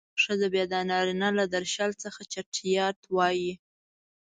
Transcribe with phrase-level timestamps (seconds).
[0.23, 3.53] ښځه بيا د نارينه له درشل څخه چټيات وايي.